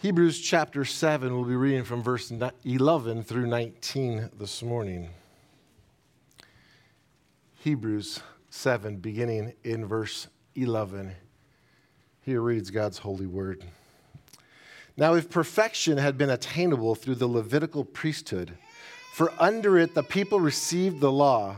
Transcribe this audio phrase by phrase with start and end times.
[0.00, 5.10] Hebrews chapter 7, we'll be reading from verse 11 through 19 this morning.
[7.56, 11.16] Hebrews 7, beginning in verse 11.
[12.20, 13.64] Here reads God's holy word.
[14.96, 18.56] Now, if perfection had been attainable through the Levitical priesthood,
[19.12, 21.56] for under it the people received the law,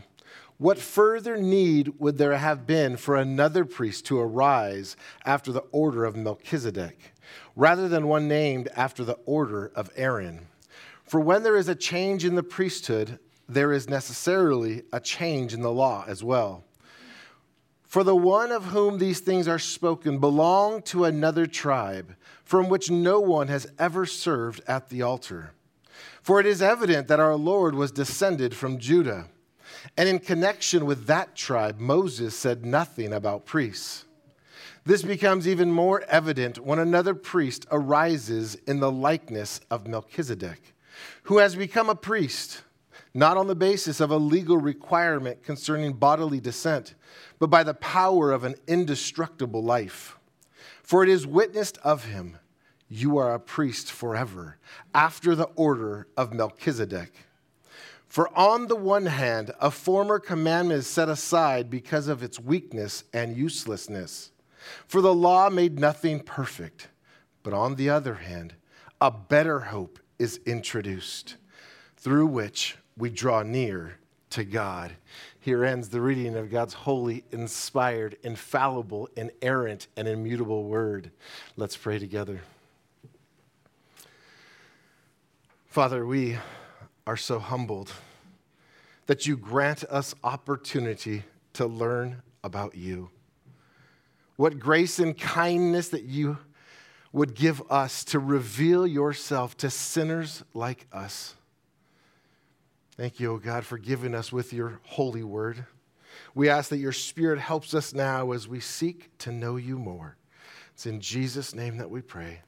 [0.56, 4.96] what further need would there have been for another priest to arise
[5.26, 7.09] after the order of Melchizedek,
[7.56, 10.46] rather than one named after the order of Aaron?
[11.04, 15.62] For when there is a change in the priesthood, there is necessarily a change in
[15.62, 16.64] the law as well.
[17.82, 22.90] For the one of whom these things are spoken belonged to another tribe, from which
[22.90, 25.52] no one has ever served at the altar.
[26.22, 29.26] For it is evident that our Lord was descended from Judah
[29.96, 34.04] and in connection with that tribe, Moses said nothing about priests.
[34.84, 40.74] This becomes even more evident when another priest arises in the likeness of Melchizedek,
[41.24, 42.62] who has become a priest,
[43.12, 46.94] not on the basis of a legal requirement concerning bodily descent,
[47.38, 50.18] but by the power of an indestructible life.
[50.82, 52.38] For it is witnessed of him,
[52.88, 54.56] You are a priest forever,
[54.94, 57.12] after the order of Melchizedek.
[58.08, 63.04] For on the one hand, a former commandment is set aside because of its weakness
[63.12, 64.32] and uselessness.
[64.86, 66.88] For the law made nothing perfect.
[67.42, 68.54] But on the other hand,
[69.00, 71.36] a better hope is introduced,
[71.96, 73.98] through which we draw near
[74.30, 74.92] to God.
[75.38, 81.10] Here ends the reading of God's holy, inspired, infallible, inerrant, and immutable word.
[81.56, 82.42] Let's pray together.
[85.66, 86.36] Father, we
[87.06, 87.92] are so humbled
[89.06, 93.10] that you grant us opportunity to learn about you.
[94.40, 96.38] What grace and kindness that you
[97.12, 101.34] would give us to reveal yourself to sinners like us.
[102.96, 105.66] Thank you, O oh God, for giving us with your holy word.
[106.34, 110.16] We ask that your spirit helps us now as we seek to know you more.
[110.72, 112.40] It's in Jesus' name that we pray.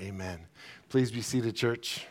[0.00, 0.46] Amen.
[0.88, 2.06] Please be seated, church.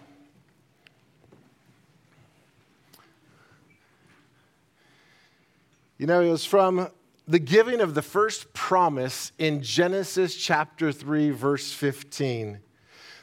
[5.98, 6.90] You know, it was from
[7.30, 12.60] the giving of the first promise in Genesis chapter 3, verse 15,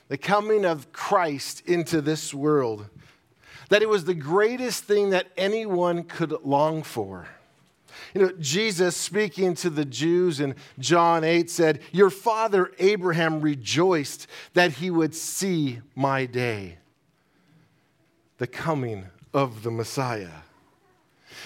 [0.06, 2.87] the coming of Christ into this world,
[3.69, 7.27] that it was the greatest thing that anyone could long for.
[8.15, 14.28] You know, Jesus speaking to the Jews in John 8 said, Your father Abraham rejoiced
[14.55, 16.78] that he would see my day,
[18.39, 20.46] the coming of the Messiah.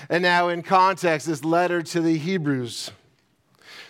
[0.08, 2.90] And now, in context, this letter to the Hebrews.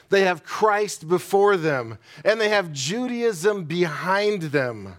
[0.08, 4.96] They have Christ before them, and they have Judaism behind them.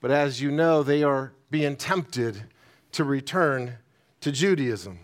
[0.00, 2.44] But as you know, they are being tempted
[2.92, 3.76] to return
[4.22, 4.98] to Judaism.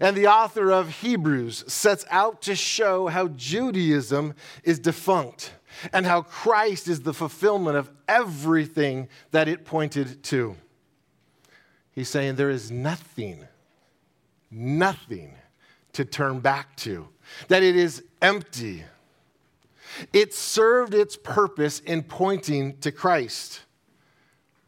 [0.00, 5.52] And the author of Hebrews sets out to show how Judaism is defunct
[5.92, 10.56] and how Christ is the fulfillment of everything that it pointed to.
[11.92, 13.46] He's saying there is nothing
[14.50, 15.34] nothing
[15.92, 17.08] to turn back to,
[17.48, 18.84] that it is empty.
[20.12, 23.62] It served its purpose in pointing to Christ,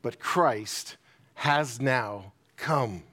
[0.03, 0.97] but Christ
[1.35, 3.05] has now come.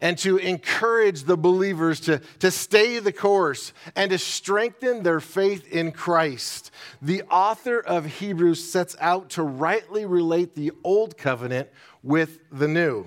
[0.00, 5.66] And to encourage the believers to, to stay the course and to strengthen their faith
[5.72, 6.70] in Christ,
[7.00, 11.70] the author of Hebrews sets out to rightly relate the old covenant
[12.02, 13.06] with the new.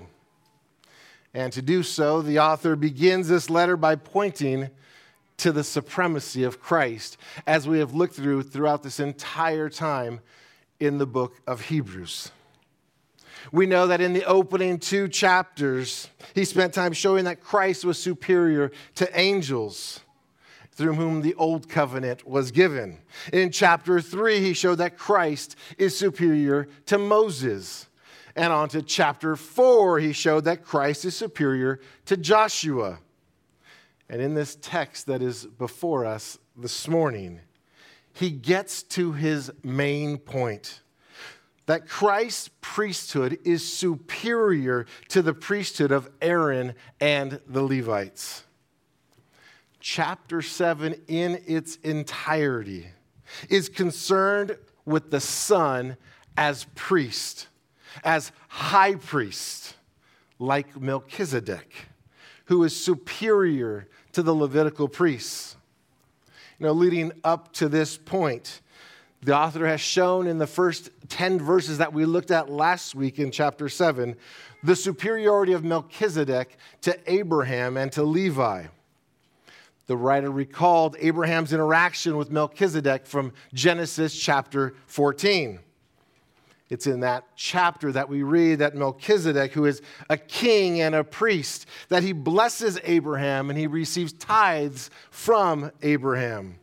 [1.38, 4.70] And to do so, the author begins this letter by pointing
[5.36, 7.16] to the supremacy of Christ,
[7.46, 10.18] as we have looked through throughout this entire time
[10.80, 12.32] in the book of Hebrews.
[13.52, 18.02] We know that in the opening two chapters, he spent time showing that Christ was
[18.02, 20.00] superior to angels
[20.72, 22.98] through whom the old covenant was given.
[23.32, 27.87] In chapter three, he showed that Christ is superior to Moses
[28.38, 33.00] and on to chapter 4, he showed that Christ is superior to Joshua.
[34.08, 37.40] And in this text that is before us this morning,
[38.12, 40.82] he gets to his main point
[41.66, 48.44] that Christ's priesthood is superior to the priesthood of Aaron and the Levites.
[49.80, 52.86] Chapter 7, in its entirety,
[53.50, 55.96] is concerned with the Son
[56.36, 57.47] as priest
[58.04, 59.74] as high priest,
[60.38, 61.72] like Melchizedek,
[62.46, 65.56] who is superior to the Levitical priests.
[66.58, 68.60] You know, leading up to this point,
[69.22, 73.18] The author has shown in the first 10 verses that we looked at last week
[73.18, 74.16] in chapter 7
[74.62, 78.66] the superiority of Melchizedek to Abraham and to Levi.
[79.86, 85.60] The writer recalled Abraham's interaction with Melchizedek from Genesis chapter 14.
[86.70, 89.80] It's in that chapter that we read that Melchizedek, who is
[90.10, 96.58] a king and a priest, that he blesses Abraham and he receives tithes from Abraham.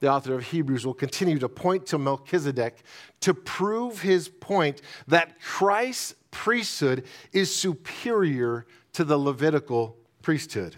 [0.00, 2.82] The author of Hebrews will continue to point to Melchizedek
[3.20, 10.76] to prove his point that Christ's priesthood is superior to the Levitical priesthood.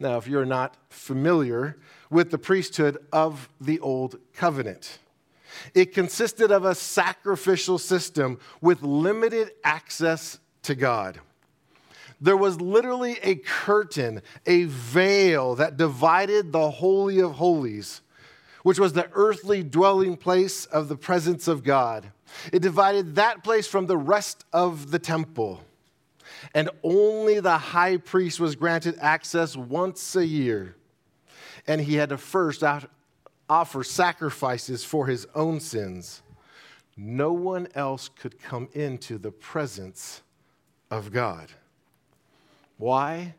[0.00, 1.78] Now, if you're not familiar
[2.10, 4.98] with the priesthood of the Old Covenant,
[5.74, 11.20] it consisted of a sacrificial system with limited access to God.
[12.20, 18.00] There was literally a curtain, a veil that divided the Holy of Holies,
[18.64, 22.10] which was the earthly dwelling place of the presence of God.
[22.52, 25.62] It divided that place from the rest of the temple
[26.54, 30.76] and only the high priest was granted access once a year.
[31.66, 32.62] And he had to first
[33.48, 36.22] offer sacrifices for his own sins.
[36.96, 40.22] No one else could come into the presence
[40.90, 41.50] of God.
[42.76, 43.34] Why?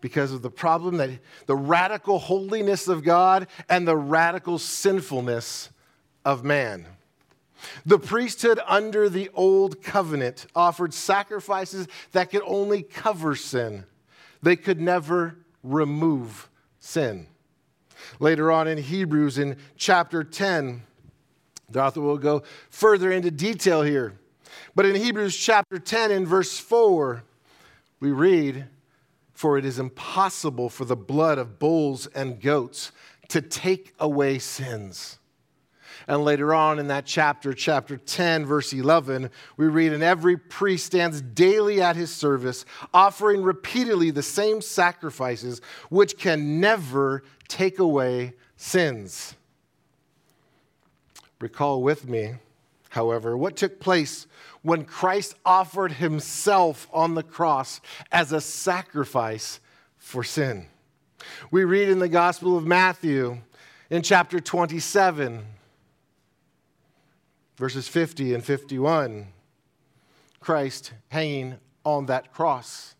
[0.00, 1.10] Because of the problem that
[1.46, 5.70] the radical holiness of God and the radical sinfulness
[6.24, 6.86] of man.
[7.84, 13.84] The priesthood under the old covenant offered sacrifices that could only cover sin,
[14.42, 17.26] they could never remove sin.
[18.20, 20.82] Later on in Hebrews, in chapter 10,
[21.70, 24.18] the author will go further into detail here.
[24.74, 27.22] But in Hebrews chapter 10, in verse 4,
[28.00, 28.66] we read,
[29.32, 32.92] For it is impossible for the blood of bulls and goats
[33.28, 35.18] to take away sins.
[36.06, 40.86] And later on in that chapter, chapter 10, verse 11, we read, And every priest
[40.86, 42.64] stands daily at his service,
[42.94, 45.60] offering repeatedly the same sacrifices,
[45.90, 49.34] which can never take away sins.
[51.40, 52.34] Recall with me,
[52.90, 54.26] however, what took place
[54.62, 57.80] when Christ offered himself on the cross
[58.12, 59.60] as a sacrifice
[59.96, 60.66] for sin.
[61.50, 63.38] We read in the Gospel of Matthew
[63.90, 65.44] in chapter 27
[67.58, 69.26] verses 50 and 51.
[70.40, 72.94] Christ hanging on that cross,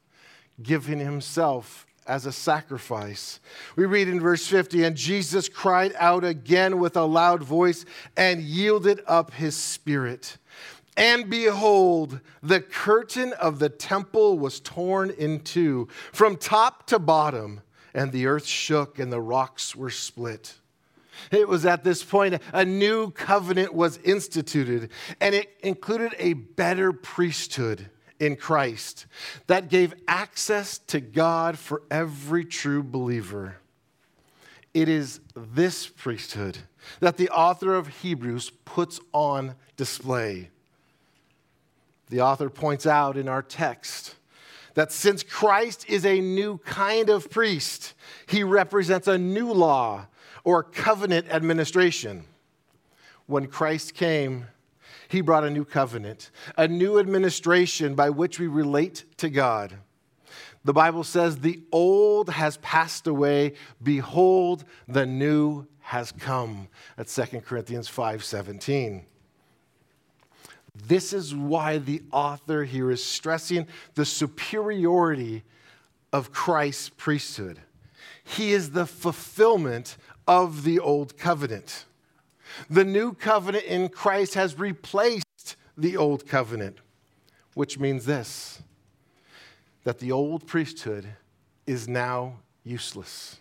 [0.61, 3.39] giving himself as a sacrifice.
[3.77, 7.85] We read in verse 50 and Jesus cried out again with a loud voice
[8.17, 10.39] and yielded up his spirit.
[10.97, 17.61] And behold, the curtain of the temple was torn in two from top to bottom,
[17.95, 20.57] and the earth shook and the rocks were split.
[21.31, 24.91] It was at this point a new covenant was instituted,
[25.21, 27.91] and it included a better priesthood
[28.21, 29.07] in Christ
[29.47, 33.57] that gave access to God for every true believer.
[34.75, 36.59] It is this priesthood
[37.01, 40.51] that the author of Hebrews puts on display.
[42.11, 44.15] The author points out in our text
[44.75, 47.95] that since Christ is a new kind of priest,
[48.27, 50.07] he represents a new law
[50.45, 52.25] or covenant administration.
[53.27, 54.47] When Christ came,
[55.09, 59.79] he brought a new covenant, a new administration by which we relate to God.
[60.65, 66.69] The Bible says, The old has passed away, behold, the new has come.
[66.97, 69.07] That's 2 Corinthians 5 17.
[70.87, 75.43] This is why the author here is stressing the superiority
[76.13, 77.61] of Christ's priesthood.
[78.23, 79.97] He is the fulfillment
[80.27, 81.87] of the old covenant.
[82.69, 86.79] The new covenant in Christ has replaced the old covenant,
[87.55, 88.63] which means this
[89.85, 91.09] that the old priesthood
[91.67, 93.39] is now useless.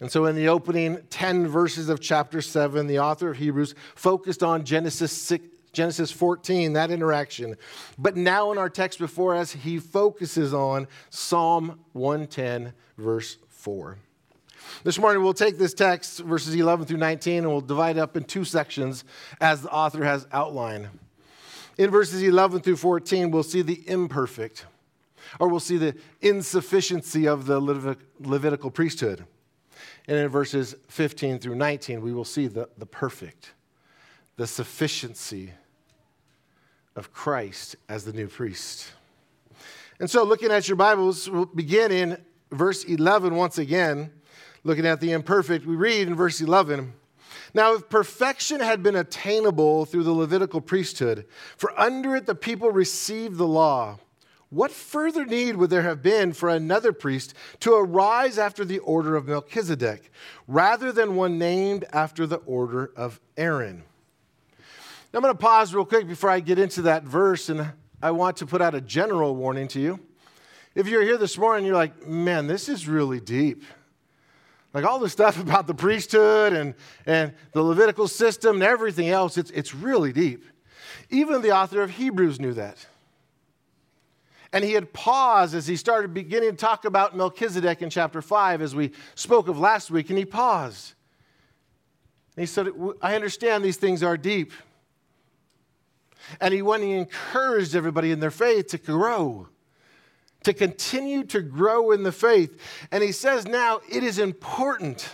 [0.00, 4.42] And so, in the opening 10 verses of chapter 7, the author of Hebrews focused
[4.42, 7.56] on Genesis 6, Genesis 14, that interaction.
[7.98, 13.98] But now, in our text before us, he focuses on Psalm 110, verse 4.
[14.84, 18.16] This morning, we'll take this text, verses 11 through 19, and we'll divide it up
[18.16, 19.04] in two sections
[19.40, 20.88] as the author has outlined.
[21.76, 24.66] In verses 11 through 14, we'll see the imperfect,
[25.38, 27.60] or we'll see the insufficiency of the
[28.20, 29.24] Levitical priesthood.
[30.06, 33.52] And in verses 15 through 19, we will see the, the perfect,
[34.36, 35.52] the sufficiency
[36.96, 38.92] of Christ as the new priest.
[40.00, 42.18] And so, looking at your Bibles, we'll begin in
[42.50, 44.12] verse 11 once again
[44.68, 46.92] looking at the imperfect, we read in verse 11
[47.54, 52.70] Now, if perfection had been attainable through the Levitical priesthood, for under it the people
[52.70, 53.98] received the law,
[54.50, 59.16] what further need would there have been for another priest to arise after the order
[59.16, 60.12] of Melchizedek,
[60.46, 63.84] rather than one named after the order of Aaron?
[65.12, 67.72] Now, I'm going to pause real quick before I get into that verse, and
[68.02, 70.00] I want to put out a general warning to you.
[70.74, 73.64] If you're here this morning, you're like, man, this is really deep.
[74.74, 76.74] Like all the stuff about the priesthood and,
[77.06, 80.44] and the Levitical system and everything else, it's, it's really deep.
[81.10, 82.86] Even the author of Hebrews knew that.
[84.52, 88.62] And he had paused as he started beginning to talk about Melchizedek in chapter 5,
[88.62, 90.94] as we spoke of last week, and he paused.
[92.34, 92.68] And he said,
[93.02, 94.52] I understand these things are deep.
[96.40, 99.48] And he went and he encouraged everybody in their faith to grow,
[100.48, 102.58] to continue to grow in the faith.
[102.90, 105.10] And he says now it is important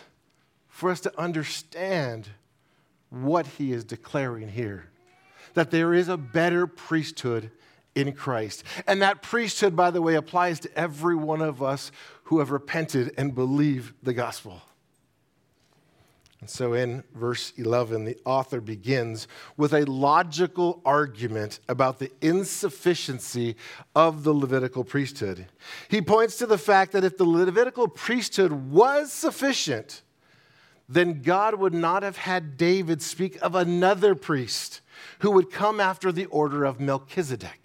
[0.69, 2.29] for us to understand
[3.11, 4.91] what he is declaring here
[5.55, 7.51] that there is a better priesthood
[7.97, 8.63] in Christ.
[8.87, 11.91] And that priesthood, by the way, applies to every one of us
[12.25, 14.63] who have repented and believe the gospel.
[16.47, 23.57] So in verse 11, the author begins with a logical argument about the insufficiency
[23.95, 25.47] of the Levitical priesthood.
[25.89, 30.03] He points to the fact that if the Levitical priesthood was sufficient,
[30.89, 34.81] then God would not have had David speak of another priest
[35.21, 37.64] who would come after the order of Melchizedek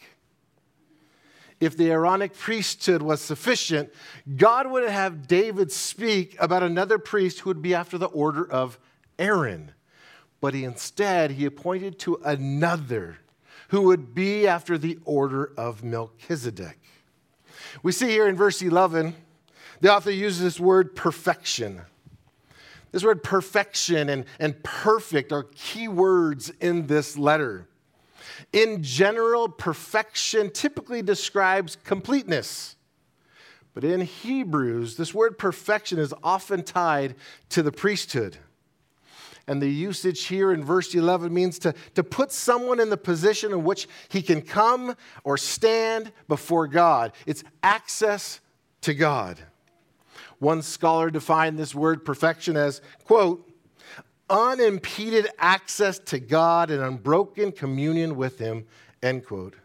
[1.60, 3.94] if the Aaronic priesthood was sufficient,
[4.38, 8.80] God would have David speak about another priest who would be after the order of
[9.18, 9.72] Aaron.
[10.42, 13.18] But he, instead, he appointed to another
[13.70, 16.80] who would be after the order of Melchizedek.
[17.84, 19.16] We see here in verse 11,
[19.82, 21.82] the author uses this word perfection.
[22.92, 27.69] This word perfection and, and perfect are key words in this letter.
[28.54, 32.76] In general, perfection typically describes completeness.
[33.74, 37.16] But in Hebrews, this word perfection is often tied
[37.50, 38.38] to the priesthood.
[39.48, 43.52] And the usage here in verse 11 means to, to put someone in the position
[43.52, 47.14] in which he can come or stand before God.
[47.26, 48.42] It's access
[48.82, 49.40] to God.
[50.38, 53.49] One scholar defined this word perfection as, quote,
[54.30, 58.66] unimpeded access to God and unbroken communion with Him,
[59.02, 59.56] end quote.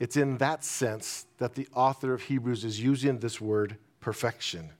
[0.00, 4.70] It's in that sense that the author of Hebrews is using this word perfection.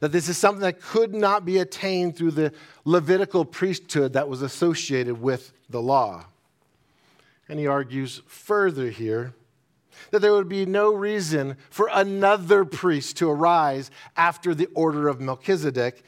[0.00, 2.52] That this is something that could not be attained through the
[2.84, 6.26] Levitical priesthood that was associated with the law.
[7.48, 9.34] And he argues further here
[10.10, 15.20] that there would be no reason for another priest to arise after the order of
[15.20, 16.02] Melchizedek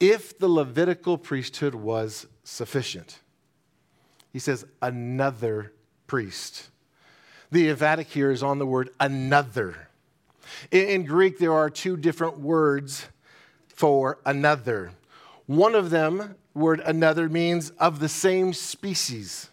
[0.00, 3.20] if the Levitical priesthood was sufficient.
[4.32, 5.72] He says, another
[6.06, 6.70] priest.
[7.50, 9.88] The emphatic here is on the word another.
[10.70, 13.06] In, in Greek, there are two different words
[13.68, 14.92] for another.
[15.46, 19.50] One of them, word another, means of the same species.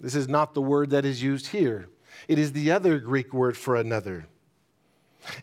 [0.00, 1.88] This is not the word that is used here.
[2.28, 4.26] It is the other Greek word for another.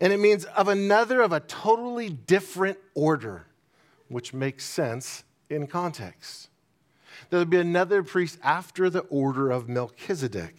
[0.01, 3.46] And it means of another of a totally different order
[4.09, 6.49] which makes sense in context.
[7.29, 10.55] There would be another priest after the order of Melchizedek.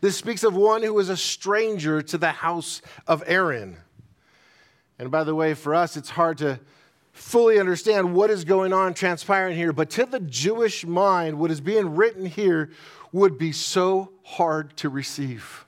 [0.00, 3.76] This speaks of one who is a stranger to the house of Aaron.
[4.98, 6.60] And by the way, for us, it's hard to
[7.12, 11.60] fully understand what is going on, transpiring here, but to the Jewish mind, what is
[11.60, 12.70] being written here
[13.12, 15.66] would be so hard to receive.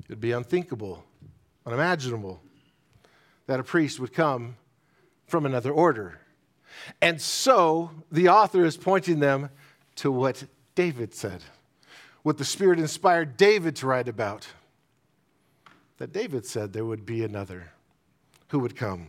[0.00, 1.04] It would be unthinkable,
[1.66, 2.40] unimaginable
[3.46, 4.56] that a priest would come
[5.28, 6.20] from another order.
[7.00, 9.50] And so the author is pointing them
[9.96, 10.44] to what
[10.74, 11.42] David said,
[12.22, 14.48] what the Spirit inspired David to write about.
[15.98, 17.72] That David said there would be another
[18.48, 19.08] who would come.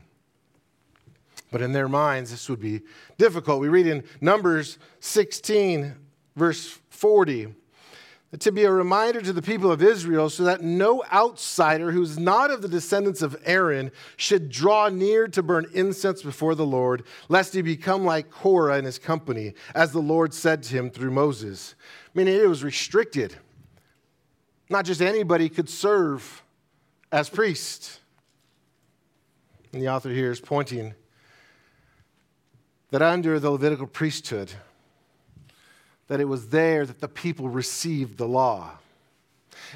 [1.52, 2.82] But in their minds, this would be
[3.18, 3.62] difficult.
[3.62, 5.96] We read in Numbers 16,
[6.36, 7.56] verse 40
[8.38, 12.52] to be a reminder to the people of Israel so that no outsider who's not
[12.52, 17.56] of the descendants of Aaron should draw near to burn incense before the Lord, lest
[17.56, 21.74] he become like Korah and his company, as the Lord said to him through Moses.
[22.14, 23.36] Meaning it was restricted.
[24.70, 26.44] Not just anybody could serve
[27.12, 28.00] as priest.
[29.74, 30.94] And the author here is pointing
[32.92, 34.52] that under the Levitical priesthood,
[36.10, 38.72] that it was there that the people received the law.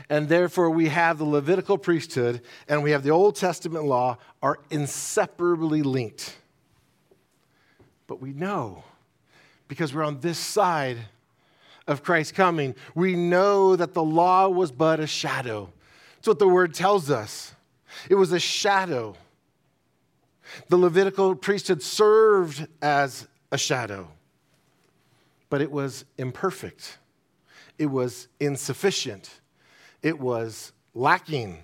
[0.09, 4.59] And therefore, we have the Levitical priesthood and we have the Old Testament law are
[4.69, 6.35] inseparably linked.
[8.07, 8.83] But we know
[9.67, 10.97] because we're on this side
[11.87, 12.75] of Christ's coming.
[12.95, 15.71] We know that the law was but a shadow.
[16.15, 17.53] That's what the word tells us.
[18.09, 19.15] It was a shadow.
[20.69, 24.09] The Levitical priesthood served as a shadow,
[25.53, 26.98] but it was imperfect,
[27.77, 29.39] it was insufficient,
[30.01, 31.60] it was lacking.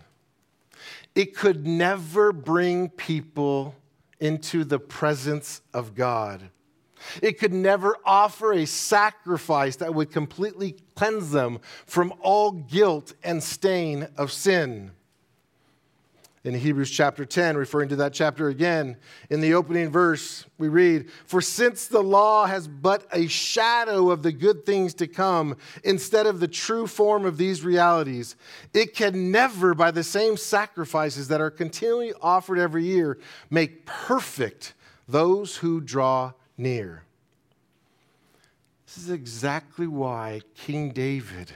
[1.16, 3.74] It could never bring people
[4.20, 6.52] into the presence of God.
[7.20, 13.42] It could never offer a sacrifice that would completely cleanse them from all guilt and
[13.42, 14.92] stain of sin.
[16.46, 18.96] In Hebrews chapter 10, referring to that chapter again,
[19.30, 24.24] in the opening verse, we read, For since the law has but a shadow of
[24.24, 28.38] the good things to come, instead of the true form of these realities,
[28.74, 33.18] it can never, by the same sacrifices that are continually offered every year,
[33.50, 34.74] make perfect
[35.10, 37.04] those who draw near.
[38.86, 41.52] This is exactly why King David,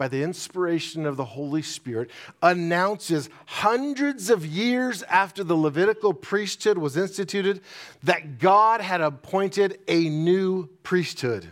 [0.00, 2.10] by the inspiration of the Holy Spirit,
[2.42, 7.60] announces hundreds of years after the Levitical priesthood was instituted
[8.02, 11.48] that God had appointed a new priesthood.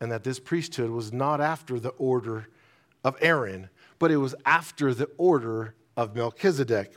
[0.00, 2.48] And that this priesthood was not after the order
[3.04, 3.68] of Aaron,
[4.00, 6.96] but it was after the order of Melchizedek.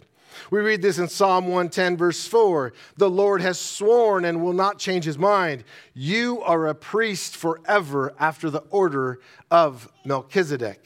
[0.50, 2.74] We read this in Psalm 110, verse 4.
[2.98, 5.64] The Lord has sworn and will not change his mind.
[5.94, 9.20] You are a priest forever after the order
[9.50, 10.84] of Melchizedek.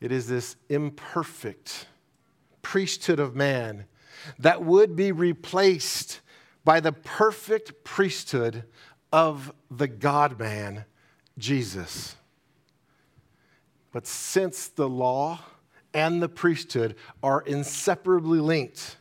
[0.00, 1.86] It is this imperfect
[2.62, 3.86] priesthood of man
[4.38, 6.20] that would be replaced
[6.64, 8.64] by the perfect priesthood
[9.12, 10.84] of the God man,
[11.38, 12.16] Jesus.
[13.92, 15.40] But since the law,
[15.94, 18.96] and the priesthood are inseparably linked.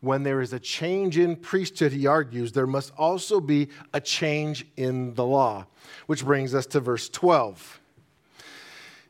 [0.00, 4.66] When there is a change in priesthood, he argues, there must also be a change
[4.76, 5.66] in the law,
[6.06, 7.80] which brings us to verse 12.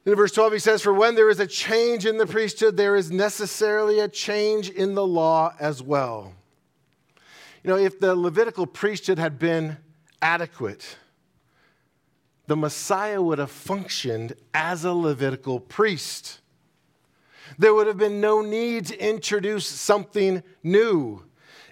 [0.04, 2.94] In verse 12, he says, For when there is a change in the priesthood, there
[2.94, 6.32] is necessarily a change in the law as well.
[7.64, 9.78] You know, if the Levitical priesthood had been
[10.22, 10.96] adequate,
[12.46, 16.38] the Messiah would have functioned as a Levitical priest.
[17.58, 21.24] There would have been no need to introduce something new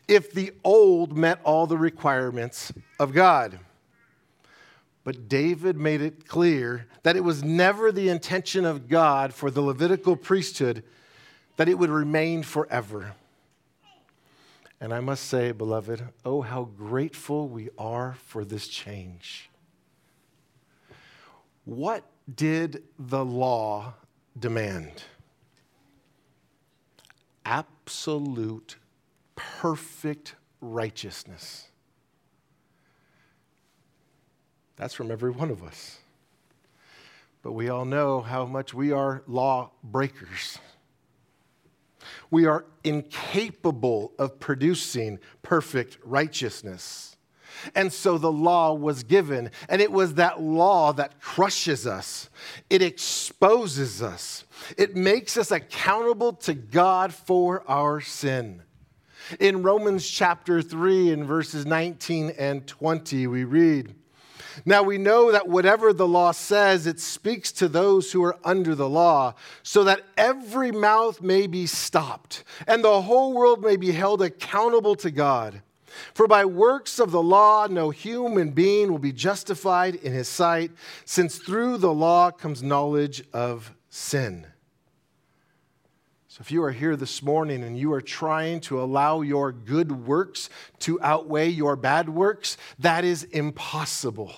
[0.06, 3.58] if the old met all the requirements of God.
[5.02, 9.60] But David made it clear that it was never the intention of God for the
[9.60, 10.82] Levitical priesthood
[11.56, 13.14] that it would remain forever.
[14.80, 19.50] And I must say, beloved, oh, how grateful we are for this change.
[21.64, 23.94] What did the law
[24.38, 25.04] demand?
[27.44, 28.76] Absolute,
[29.36, 31.68] perfect righteousness.
[34.76, 35.98] That's from every one of us.
[37.42, 40.58] But we all know how much we are law breakers.
[42.30, 47.16] We are incapable of producing perfect righteousness.
[47.74, 52.28] And so the law was given, and it was that law that crushes us,
[52.68, 54.43] it exposes us,
[54.76, 58.62] it makes us accountable to God for our sin.
[59.40, 63.94] In Romans chapter 3, in verses 19 and 20, we read,
[64.64, 68.74] now we know that whatever the law says, it speaks to those who are under
[68.74, 73.92] the law, so that every mouth may be stopped and the whole world may be
[73.92, 75.62] held accountable to God.
[76.12, 80.72] For by works of the law, no human being will be justified in his sight,
[81.04, 84.44] since through the law comes knowledge of sin.
[86.26, 89.92] So, if you are here this morning and you are trying to allow your good
[89.92, 94.34] works to outweigh your bad works, that is impossible.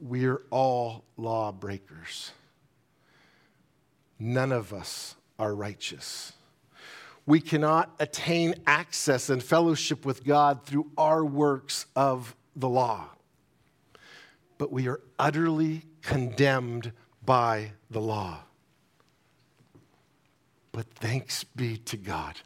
[0.00, 2.30] We're all lawbreakers.
[4.20, 6.34] None of us are righteous.
[7.26, 13.08] We cannot attain access and fellowship with God through our works of the law.
[14.56, 16.92] But we are utterly condemned
[17.24, 18.38] by the law.
[20.72, 22.36] But thanks be to God.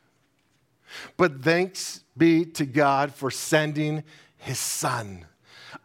[1.16, 4.03] But thanks be to God for sending
[4.38, 5.27] his son,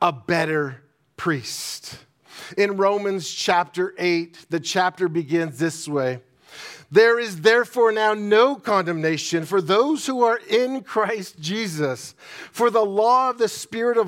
[0.02, 0.84] a better
[1.18, 1.98] priest.
[2.58, 6.22] In Romans chapter 8, the chapter begins this way
[6.92, 12.16] there is therefore now no condemnation for those who are in Christ Jesus.
[12.52, 14.08] For the law of the Spirit of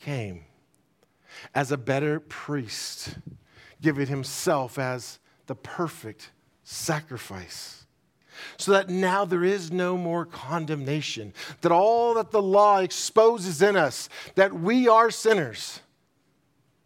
[0.00, 0.44] came
[1.54, 3.16] as a better priest
[3.80, 6.30] giving himself as the perfect
[6.64, 7.86] sacrifice.
[8.56, 13.76] So that now there is no more condemnation, that all that the law exposes in
[13.76, 15.80] us, that we are sinners.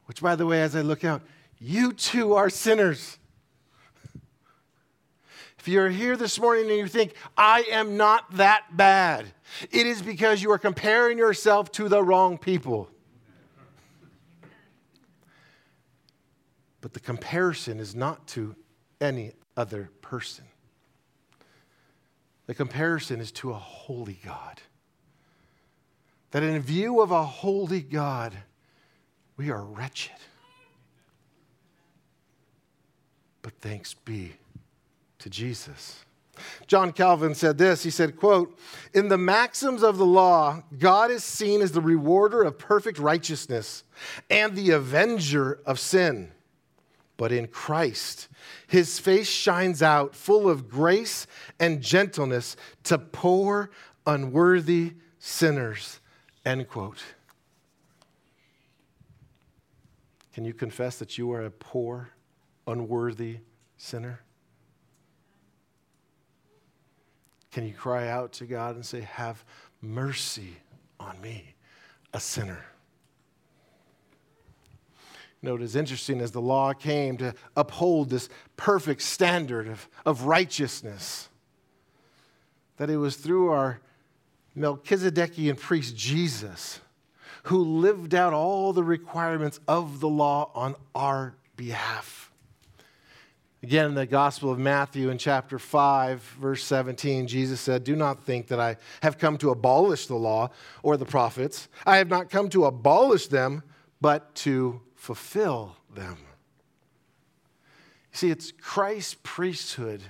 [0.07, 1.23] Which, by the way, as I look out,
[1.59, 3.19] you too are sinners.
[5.59, 9.27] If you're here this morning and you think, I am not that bad,
[9.71, 12.91] it is because you are comparing yourself to the wrong people.
[16.85, 18.55] But the comparison is not to
[19.01, 20.45] any other person.
[22.45, 24.61] The comparison is to a holy God.
[26.33, 28.35] That in view of a holy God,
[29.39, 30.13] we are wretched.
[33.41, 34.35] But thanks be
[35.21, 36.05] to Jesus.
[36.67, 37.83] John Calvin said this.
[37.83, 38.59] He said, quote,
[38.93, 43.85] "In the maxims of the law, God is seen as the rewarder of perfect righteousness
[44.29, 46.31] and the avenger of sin."
[47.17, 48.29] But in Christ,
[48.67, 51.27] his face shines out full of grace
[51.61, 53.71] and gentleness to poor,
[54.07, 56.01] unworthy sinners.
[56.45, 57.03] End quote.
[60.33, 62.11] Can you confess that you are a poor,
[62.67, 63.39] unworthy
[63.77, 64.21] sinner?
[67.53, 69.45] Can you cry out to God and say, Have
[69.81, 70.57] mercy
[70.99, 71.55] on me,
[72.13, 72.65] a sinner?
[75.45, 79.91] You know, it is interesting as the law came to uphold this perfect standard of,
[80.07, 81.29] of righteousness,
[82.79, 83.79] that it was through our
[84.57, 86.81] Melchizedekian priest Jesus
[87.43, 92.33] who lived out all the requirements of the law on our behalf.
[93.63, 98.25] Again, in the Gospel of Matthew, in chapter 5, verse 17, Jesus said, Do not
[98.25, 100.53] think that I have come to abolish the law
[100.83, 101.69] or the prophets.
[101.85, 103.63] I have not come to abolish them,
[104.01, 106.17] but to fulfill them.
[108.13, 110.01] See, it's Christ's priesthood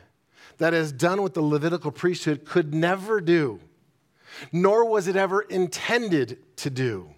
[0.59, 3.59] that has done what the Levitical priesthood could never do,
[4.53, 7.09] nor was it ever intended to do.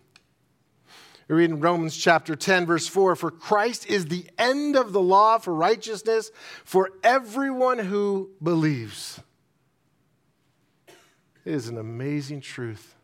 [1.29, 5.03] We read in Romans chapter 10, verse 4 For Christ is the end of the
[5.03, 6.31] law for righteousness
[6.65, 9.21] for everyone who believes.
[11.45, 12.95] It is an amazing truth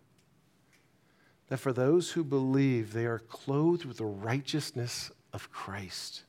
[1.53, 6.23] that for those who believe, they are clothed with the righteousness of Christ.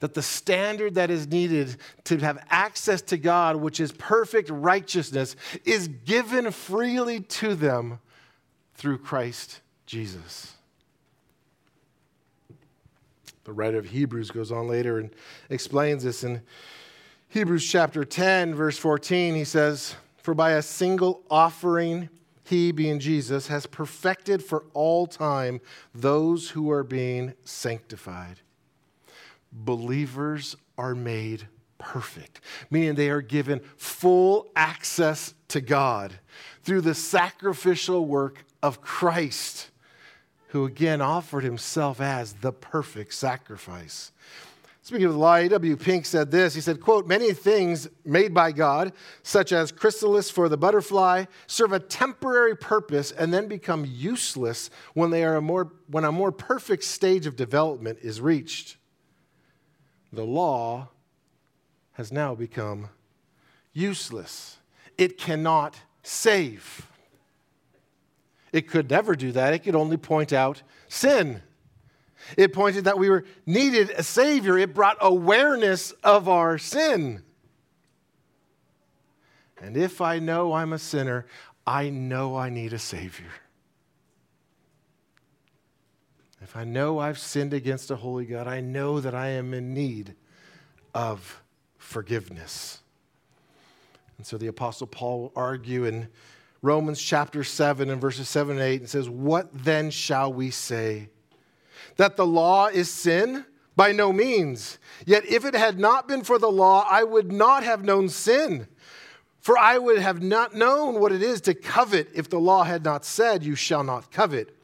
[0.00, 5.36] That the standard that is needed to have access to God, which is perfect righteousness,
[5.66, 7.98] is given freely to them
[8.76, 10.54] through Christ Jesus.
[13.44, 15.10] The writer of Hebrews goes on later and
[15.50, 16.40] explains this in
[17.28, 19.34] Hebrews chapter 10, verse 14.
[19.34, 22.08] He says, For by a single offering,
[22.46, 25.60] he, being Jesus, has perfected for all time
[25.92, 28.40] those who are being sanctified.
[29.52, 36.14] Believers are made perfect, meaning they are given full access to God
[36.62, 39.70] through the sacrificial work of Christ,
[40.48, 44.12] who again offered himself as the perfect sacrifice.
[44.86, 45.76] Speaking of the law, A.W.
[45.78, 46.54] Pink said this.
[46.54, 48.92] He said, quote, many things made by God,
[49.24, 55.10] such as chrysalis for the butterfly, serve a temporary purpose and then become useless when,
[55.10, 58.76] they are a more, when a more perfect stage of development is reached.
[60.12, 60.90] The law
[61.94, 62.88] has now become
[63.72, 64.58] useless.
[64.96, 66.86] It cannot save.
[68.52, 69.52] It could never do that.
[69.52, 71.42] It could only point out sin.
[72.36, 74.58] It pointed that we were needed a Savior.
[74.58, 77.22] It brought awareness of our sin.
[79.60, 81.26] And if I know I'm a sinner,
[81.66, 83.30] I know I need a Savior.
[86.42, 89.74] If I know I've sinned against a holy God, I know that I am in
[89.74, 90.14] need
[90.94, 91.42] of
[91.78, 92.80] forgiveness.
[94.18, 96.08] And so the Apostle Paul will argue in
[96.62, 101.08] Romans chapter 7 and verses 7 and 8 and says, What then shall we say?
[101.96, 103.44] That the law is sin?
[103.74, 104.78] By no means.
[105.04, 108.68] Yet if it had not been for the law, I would not have known sin.
[109.40, 112.84] For I would have not known what it is to covet if the law had
[112.84, 114.56] not said, You shall not covet.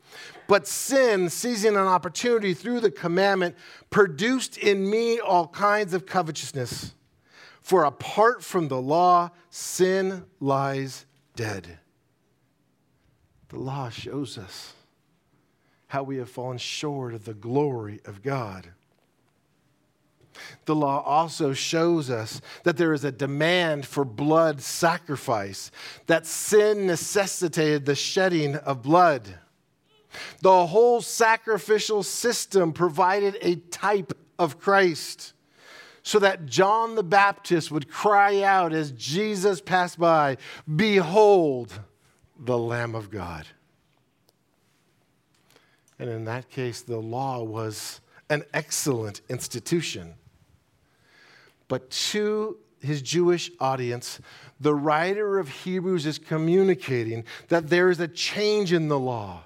[0.49, 3.55] But sin, seizing an opportunity through the commandment,
[3.91, 6.95] produced in me all kinds of covetousness.
[7.61, 11.79] For apart from the law, sin lies dead.
[13.51, 14.75] The law shows us
[15.93, 18.67] how we have fallen short of the glory of God.
[20.65, 25.71] The law also shows us that there is a demand for blood sacrifice,
[26.07, 29.35] that sin necessitated the shedding of blood.
[30.41, 35.35] The whole sacrificial system provided a type of Christ
[36.03, 40.39] so that John the Baptist would cry out as Jesus passed by,
[40.75, 41.81] Behold
[42.39, 43.47] the Lamb of God.
[46.03, 50.15] And in that case, the law was an excellent institution.
[51.69, 54.19] But to his Jewish audience,
[54.59, 59.45] the writer of Hebrews is communicating that there is a change in the law.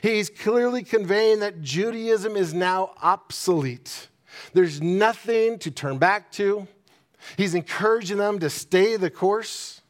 [0.00, 4.06] He's clearly conveying that Judaism is now obsolete.
[4.52, 6.68] There's nothing to turn back to.
[7.36, 9.80] He's encouraging them to stay the course.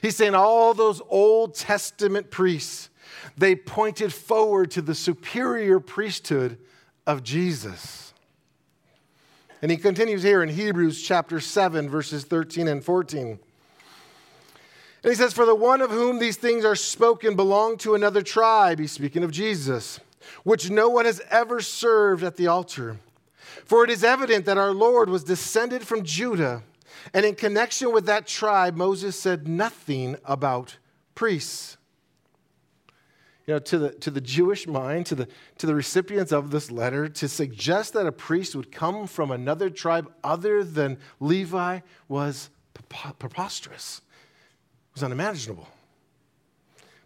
[0.00, 2.88] He's saying all those Old Testament priests,
[3.36, 6.58] they pointed forward to the superior priesthood
[7.06, 8.12] of Jesus.
[9.62, 13.38] And he continues here in Hebrews chapter 7, verses 13 and 14.
[15.02, 18.22] And he says, For the one of whom these things are spoken belonged to another
[18.22, 20.00] tribe, he's speaking of Jesus,
[20.42, 22.98] which no one has ever served at the altar.
[23.64, 26.62] For it is evident that our Lord was descended from Judah,
[27.12, 30.76] and in connection with that tribe, Moses said nothing about
[31.14, 31.76] priests
[33.46, 35.28] you know, to the, to the Jewish mind, to the,
[35.58, 39.68] to the recipients of this letter, to suggest that a priest would come from another
[39.68, 42.50] tribe other than Levi was
[43.18, 44.00] preposterous.
[44.90, 45.68] It was unimaginable.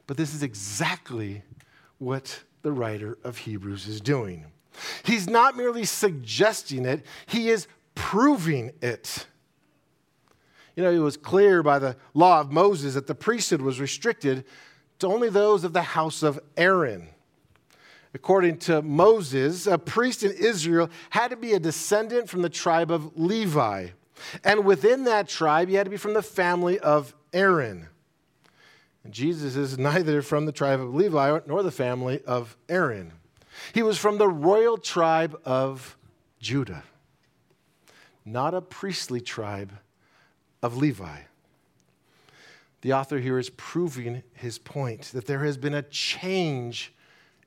[0.06, 1.42] But this is exactly
[1.98, 4.46] what the writer of Hebrews is doing.
[5.04, 9.26] He's not merely suggesting it, he is proving it.
[10.76, 14.44] You know, it was clear by the law of Moses that the priesthood was restricted
[14.98, 17.08] to only those of the house of Aaron.
[18.14, 22.90] According to Moses, a priest in Israel had to be a descendant from the tribe
[22.90, 23.88] of Levi.
[24.42, 27.88] And within that tribe, he had to be from the family of Aaron.
[29.04, 33.12] And Jesus is neither from the tribe of Levi nor the family of Aaron.
[33.72, 35.96] He was from the royal tribe of
[36.40, 36.84] Judah,
[38.24, 39.72] not a priestly tribe
[40.62, 41.20] of Levi.
[42.80, 46.94] The author here is proving his point that there has been a change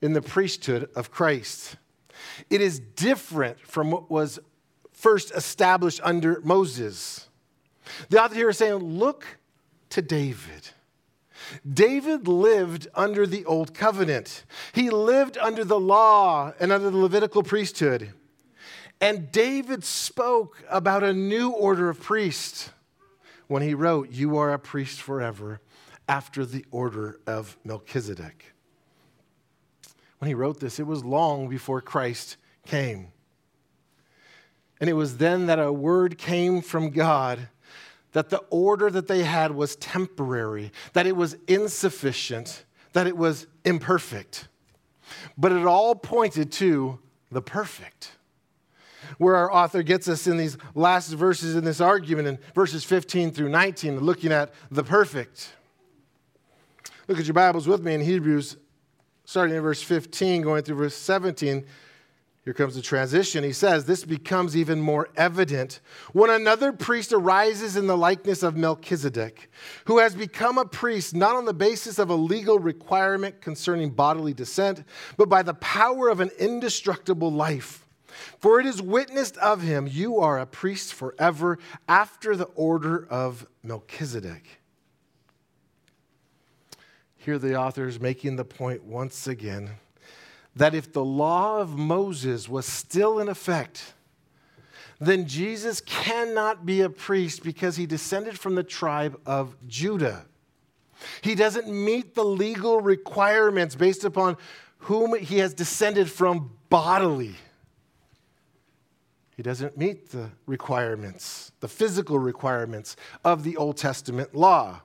[0.02, 1.78] in the priesthood of Christ.
[2.50, 4.40] It is different from what was
[4.92, 7.28] first established under Moses.
[8.10, 9.26] The author here is saying, look
[9.90, 10.70] to David.
[11.68, 14.44] David lived under the old covenant.
[14.74, 18.14] He lived under the law and under the Levitical priesthood.
[19.00, 22.70] And David spoke about a new order of priests
[23.52, 25.60] when he wrote, You are a priest forever
[26.08, 28.54] after the order of Melchizedek.
[30.20, 33.10] When he wrote this, it was long before Christ came.
[34.80, 37.50] And it was then that a word came from God
[38.14, 43.48] that the order that they had was temporary, that it was insufficient, that it was
[43.66, 44.48] imperfect.
[45.38, 48.14] But it all pointed to the perfect
[49.18, 53.32] where our author gets us in these last verses in this argument, in verses 15
[53.32, 55.54] through 19, looking at the perfect.
[57.08, 58.58] Look at your Bibles with me in Hebrews,
[59.26, 61.66] starting in verse 15, going through verse 17.
[62.44, 63.44] Here comes the transition.
[63.44, 65.80] He says, This becomes even more evident
[66.12, 69.52] when another priest arises in the likeness of Melchizedek,
[69.86, 74.34] who has become a priest not on the basis of a legal requirement concerning bodily
[74.34, 74.84] descent,
[75.18, 77.86] but by the power of an indestructible life.
[78.40, 83.48] For it is witnessed of him, you are a priest forever after the order of
[83.64, 84.62] Melchizedek.
[87.18, 89.72] Here the author is making the point once again
[90.56, 93.94] that if the law of Moses was still in effect,
[95.00, 100.26] then Jesus cannot be a priest because he descended from the tribe of Judah.
[101.22, 104.38] He doesn't meet the legal requirements based upon
[104.80, 107.36] whom he has descended from bodily.
[109.36, 114.82] He doesn't meet the requirements, the physical requirements of the Old Testament law.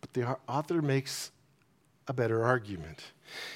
[0.00, 1.32] But the author makes
[2.08, 3.02] a better argument.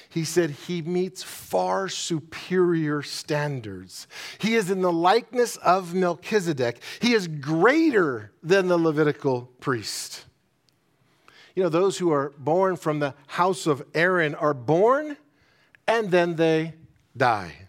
[0.09, 4.07] He said he meets far superior standards.
[4.39, 6.81] He is in the likeness of Melchizedek.
[6.99, 10.25] He is greater than the Levitical priest.
[11.55, 15.17] You know, those who are born from the house of Aaron are born
[15.87, 16.73] and then they
[17.15, 17.66] die.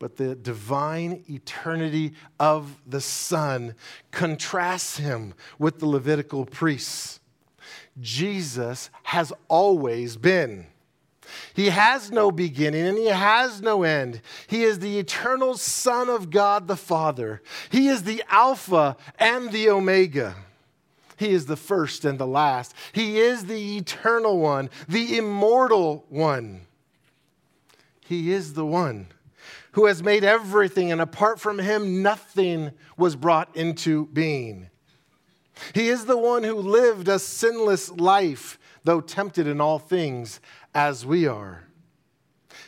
[0.00, 3.74] But the divine eternity of the Son
[4.10, 7.20] contrasts him with the Levitical priests.
[8.00, 10.66] Jesus has always been.
[11.52, 14.22] He has no beginning and he has no end.
[14.46, 17.42] He is the eternal Son of God the Father.
[17.68, 20.34] He is the Alpha and the Omega.
[21.18, 22.74] He is the first and the last.
[22.92, 26.62] He is the eternal one, the immortal one.
[28.06, 29.08] He is the one
[29.72, 34.68] who has made everything, and apart from him, nothing was brought into being.
[35.74, 40.40] He is the one who lived a sinless life, though tempted in all things
[40.74, 41.64] as we are.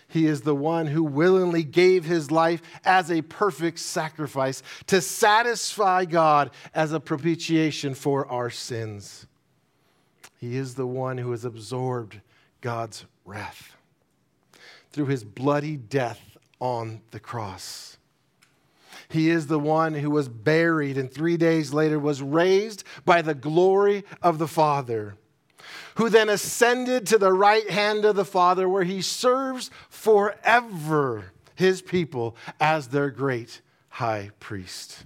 [0.07, 6.05] He is the one who willingly gave his life as a perfect sacrifice to satisfy
[6.05, 9.27] God as a propitiation for our sins.
[10.37, 12.21] He is the one who has absorbed
[12.61, 13.75] God's wrath
[14.91, 16.32] through his bloody death
[16.63, 17.99] on the cross.
[19.09, 23.35] He is the one who was buried and three days later was raised by the
[23.35, 25.17] glory of the Father
[25.97, 31.83] who then ascended to the right hand of the Father, where he serves forever his
[31.83, 35.05] people as their great high priest.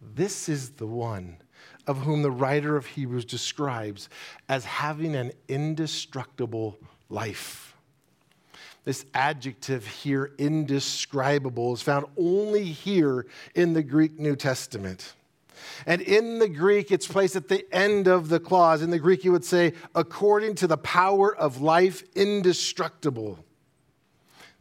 [0.00, 1.38] This is the one
[1.86, 4.08] of whom the writer of Hebrews describes
[4.48, 7.73] as having an indestructible life.
[8.84, 15.14] This adjective here, indescribable, is found only here in the Greek New Testament.
[15.86, 18.82] And in the Greek, it's placed at the end of the clause.
[18.82, 23.38] In the Greek, you would say, according to the power of life, indestructible.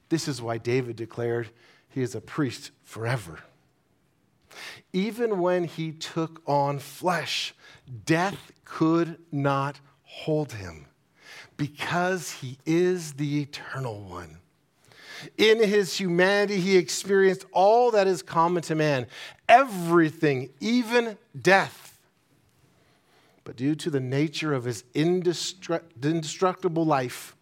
[0.08, 1.50] This is why David declared
[1.90, 3.40] he is a priest forever.
[4.94, 7.54] Even when he took on flesh,
[8.06, 10.86] death could not hold him
[11.64, 14.38] because he is the eternal one.
[15.38, 19.08] In his humanity, he experienced all that is common to man,
[19.48, 21.98] everything, even death.
[23.46, 27.34] But due to the nature of his indestructible life,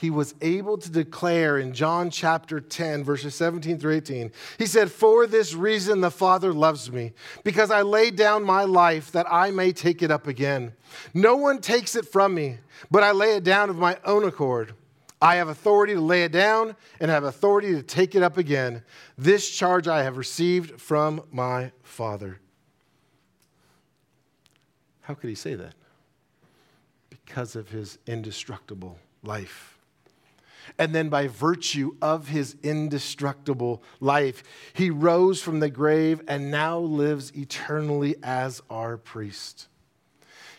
[0.00, 4.90] he was able to declare in John chapter 10, verses 17 through 18, he said,
[4.90, 9.50] For this reason the Father loves me, because I lay down my life that I
[9.50, 10.72] may take it up again.
[11.14, 12.58] No one takes it from me,
[12.90, 14.74] but I lay it down of my own accord.
[15.20, 18.84] I have authority to lay it down and have authority to take it up again.
[19.16, 22.38] This charge I have received from my Father.
[25.00, 25.74] How could he say that?
[27.10, 29.77] Because of his indestructible life.
[30.76, 36.78] And then, by virtue of his indestructible life, he rose from the grave and now
[36.78, 39.68] lives eternally as our priest.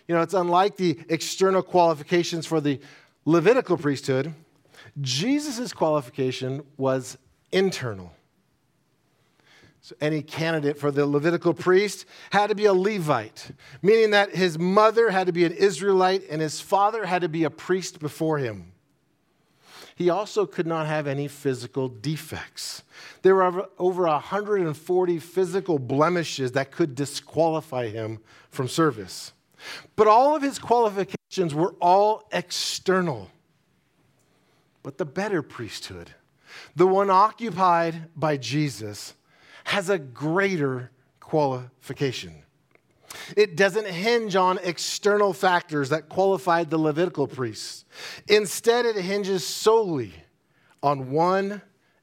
[0.07, 2.79] You know, it's unlike the external qualifications for the
[3.25, 4.33] Levitical priesthood
[5.01, 7.17] Jesus' qualification was
[7.51, 8.11] internal.
[9.81, 14.59] So any candidate for the Levitical priest had to be a Levite, meaning that his
[14.59, 18.37] mother had to be an Israelite and his father had to be a priest before
[18.37, 18.73] him.
[19.99, 22.81] He also could not have any physical defects.
[23.21, 29.33] There were over 140 physical blemishes that could disqualify him from service.
[29.95, 33.29] But all of his qualifications were all external
[34.83, 36.11] but the better priesthood,
[36.75, 39.13] the one occupied by Jesus,
[39.65, 42.43] has a greater qualification.
[43.35, 47.85] It doesn't hinge on external factors that qualified the Levitical priests.
[48.27, 50.13] Instead, it hinges solely
[50.81, 51.61] on one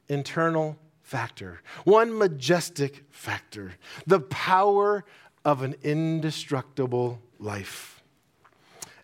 [0.09, 3.73] internal factor, one majestic factor
[4.07, 5.05] the power
[5.45, 8.03] of an indestructible life.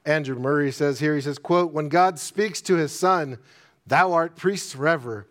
[0.05, 3.39] Andrew Murray says here, he says, quote, when God speaks to his son,
[3.87, 5.27] Thou art priest forever.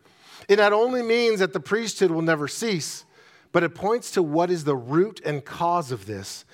[0.48, 3.06] It not only means that the priesthood will never cease,
[3.52, 6.46] but it points to what is the root and cause of this.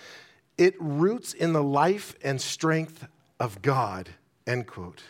[0.57, 3.07] It roots in the life and strength
[3.39, 4.09] of God,
[4.45, 5.03] end quote.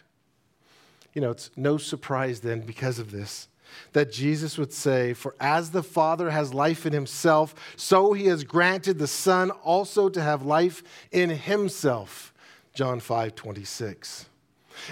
[1.13, 3.47] You know, it's no surprise then because of this
[3.94, 8.44] that Jesus would say, For as the Father has life in himself, so he has
[8.44, 12.33] granted the Son also to have life in himself.
[12.73, 14.25] John 5 26.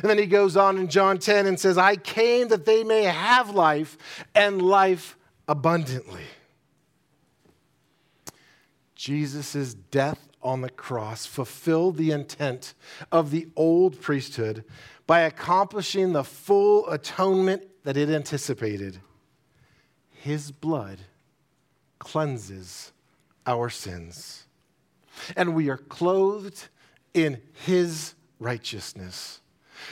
[0.01, 3.03] And then he goes on in John 10 and says, I came that they may
[3.03, 5.15] have life and life
[5.47, 6.23] abundantly.
[8.95, 12.73] Jesus' death on the cross fulfilled the intent
[13.11, 14.63] of the old priesthood
[15.07, 18.99] by accomplishing the full atonement that it anticipated.
[20.09, 20.99] His blood
[21.99, 22.91] cleanses
[23.45, 24.45] our sins,
[25.35, 26.69] and we are clothed
[27.13, 29.41] in His righteousness.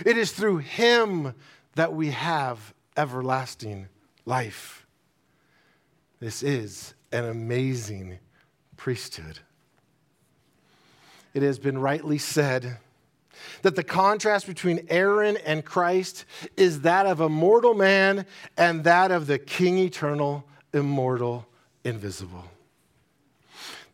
[0.05, 1.33] It is through him
[1.75, 3.87] that we have everlasting
[4.25, 4.85] life.
[6.19, 8.19] This is an amazing
[8.83, 9.39] priesthood.
[11.33, 12.79] It has been rightly said
[13.61, 16.25] that the contrast between Aaron and Christ
[16.57, 18.25] is that of a mortal man
[18.57, 21.47] and that of the King eternal, immortal,
[21.85, 22.43] invisible.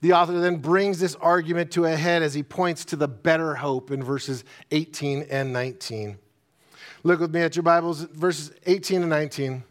[0.01, 3.53] The author then brings this argument to a head as he points to the better
[3.53, 6.17] hope in verses 18 and 19.
[7.03, 9.63] Look with me at your Bibles, verses 18 and 19.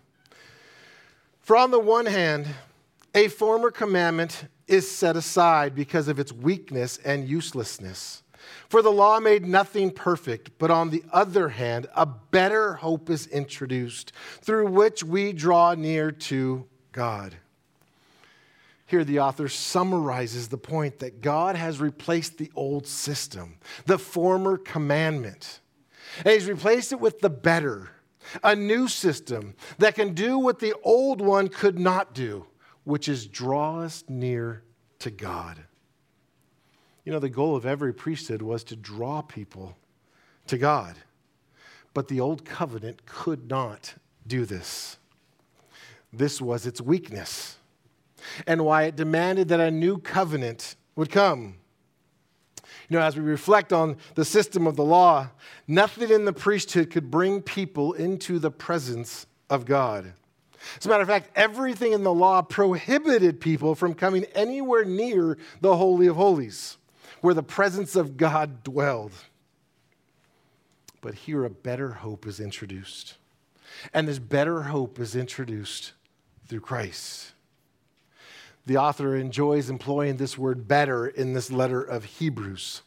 [1.40, 2.46] For on the one hand,
[3.16, 8.22] a former commandment is set aside because of its weakness and uselessness.
[8.68, 13.26] For the law made nothing perfect, but on the other hand, a better hope is
[13.26, 17.34] introduced through which we draw near to God.
[18.86, 24.56] Here, the author summarizes the point that God has replaced the old system, the former
[24.56, 25.60] commandment,
[26.24, 27.90] and He's replaced it with the better,
[28.42, 32.46] a new system that can do what the old one could not do,
[32.88, 34.62] which is draw us near
[34.98, 35.62] to God.
[37.04, 39.76] You know, the goal of every priesthood was to draw people
[40.46, 40.96] to God,
[41.92, 43.92] but the old covenant could not
[44.26, 44.96] do this.
[46.14, 47.58] This was its weakness
[48.46, 51.56] and why it demanded that a new covenant would come.
[52.88, 55.28] You know, as we reflect on the system of the law,
[55.66, 60.14] nothing in the priesthood could bring people into the presence of God.
[60.78, 65.38] As a matter of fact, everything in the law prohibited people from coming anywhere near
[65.60, 66.76] the Holy of Holies,
[67.20, 69.12] where the presence of God dwelled.
[71.00, 73.16] But here, a better hope is introduced.
[73.94, 75.92] And this better hope is introduced
[76.48, 77.32] through Christ
[78.68, 82.82] the author enjoys employing this word better in this letter of Hebrews.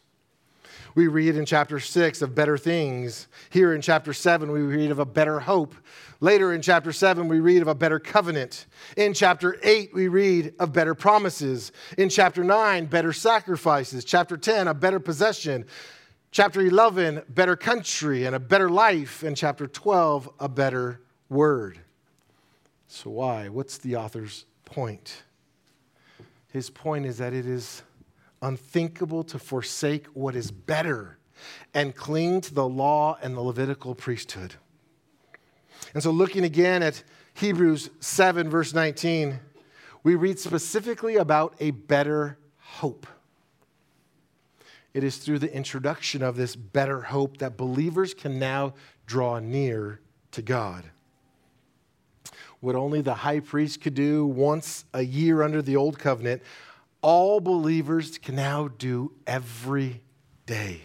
[0.94, 3.28] We read in chapter 6 of better things.
[3.50, 5.74] Here in chapter 7, we read of a better hope.
[6.20, 8.66] Later in chapter 7, we read of a better covenant.
[8.96, 11.72] In chapter 8, we read of better promises.
[11.96, 14.04] In chapter 9, better sacrifices.
[14.04, 15.64] Chapter 10, a better possession.
[16.30, 19.22] Chapter 11, better country and a better life.
[19.22, 21.80] And chapter 12, a better word.
[22.86, 23.48] So, why?
[23.48, 25.22] What's the author's point?
[26.52, 27.82] His point is that it is
[28.42, 31.18] unthinkable to forsake what is better
[31.72, 34.54] and cling to the law and the Levitical priesthood.
[35.94, 37.02] And so, looking again at
[37.34, 39.40] Hebrews 7, verse 19,
[40.02, 43.06] we read specifically about a better hope.
[44.92, 48.74] It is through the introduction of this better hope that believers can now
[49.06, 50.00] draw near
[50.32, 50.84] to God
[52.62, 56.40] what only the high priest could do once a year under the old covenant,
[57.02, 60.02] all believers can now do every
[60.46, 60.82] day.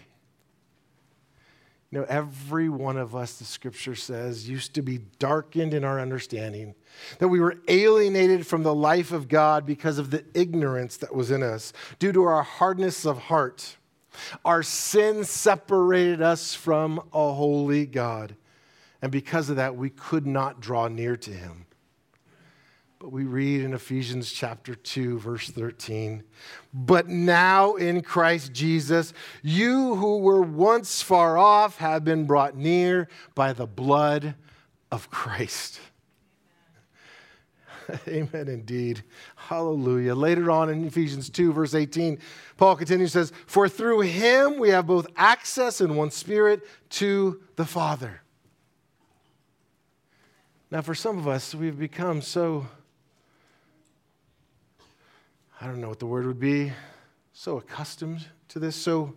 [1.90, 5.98] You know, every one of us, the scripture says, used to be darkened in our
[5.98, 6.74] understanding,
[7.18, 11.30] that we were alienated from the life of God because of the ignorance that was
[11.30, 13.78] in us, due to our hardness of heart.
[14.44, 18.36] Our sin separated us from a holy God.
[19.00, 21.64] And because of that, we could not draw near to him.
[23.00, 26.24] But we read in Ephesians chapter 2, verse 13,
[26.74, 33.08] but now in Christ Jesus, you who were once far off have been brought near
[33.36, 34.34] by the blood
[34.90, 35.78] of Christ.
[38.08, 38.48] Amen.
[38.48, 39.04] Indeed.
[39.36, 40.16] Hallelujah.
[40.16, 42.18] Later on in Ephesians 2, verse 18,
[42.56, 47.64] Paul continues, says, For through him we have both access in one spirit to the
[47.64, 48.22] Father.
[50.70, 52.66] Now, for some of us, we've become so
[55.60, 56.72] I don't know what the word would be,
[57.32, 59.14] so accustomed to this, so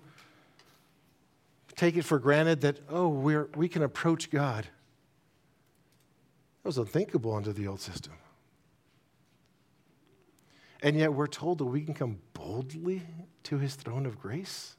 [1.76, 4.64] take it for granted that, oh, we're, we can approach God.
[6.64, 8.14] That was unthinkable under the old system.
[10.82, 13.04] And yet we're told that we can come boldly
[13.44, 14.76] to his throne of grace.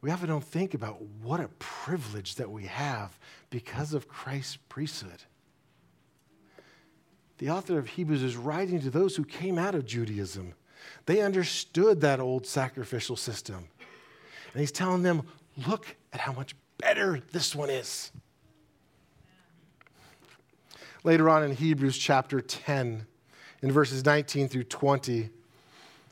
[0.00, 3.16] We often don't think about what a privilege that we have
[3.50, 5.22] because of Christ's priesthood
[7.38, 10.54] the author of Hebrews is writing to those who came out of Judaism.
[11.06, 13.68] They understood that old sacrificial system.
[14.52, 15.22] And he's telling them,
[15.66, 18.10] look at how much better this one is.
[21.04, 23.06] Later on in Hebrews chapter 10,
[23.62, 25.30] in verses 19 through 20,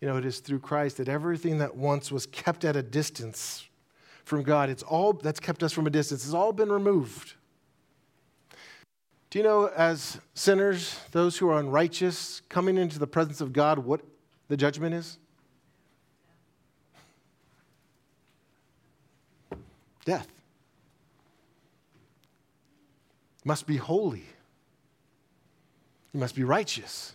[0.00, 3.68] You know, it is through Christ that everything that once was kept at a distance
[4.24, 7.34] from God, it's all that's kept us from a distance, has all been removed.
[9.28, 13.78] Do you know, as sinners, those who are unrighteous, coming into the presence of God,
[13.78, 14.00] what
[14.48, 15.18] the judgment is?
[20.04, 20.28] Death.
[23.44, 24.24] Must be holy.
[26.12, 27.12] You must be righteous